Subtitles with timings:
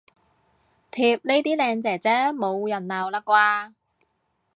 [0.89, 3.73] 貼呢啲靚姐姐冇人鬧喇啩